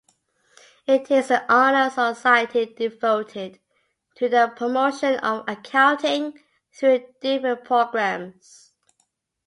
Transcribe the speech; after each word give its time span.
It 0.87 1.11
is 1.11 1.29
an 1.29 1.43
honor 1.47 1.91
society 1.91 2.73
devoted 2.75 3.59
to 4.15 4.27
the 4.29 4.51
promotion 4.55 5.17
of 5.19 5.45
accounting 5.47 6.39
through 6.73 7.05
different 7.21 7.63
programs. 7.65 8.71